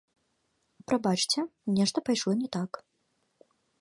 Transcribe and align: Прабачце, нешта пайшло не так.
Прабачце, 0.87 1.39
нешта 1.75 1.97
пайшло 2.07 2.31
не 2.41 2.49
так. 2.57 2.71